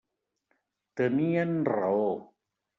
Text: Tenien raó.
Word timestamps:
Tenien 1.01 1.55
raó. 1.77 2.11